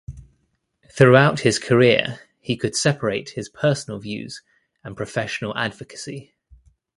Throughout 0.91 1.41
his 1.41 1.59
career, 1.59 2.21
he 2.39 2.57
could 2.57 2.75
separate 2.75 3.29
his 3.29 3.49
personal 3.49 3.99
views 3.99 4.41
and 4.83 4.97
professional 4.97 5.55
advocacy. 5.55 6.33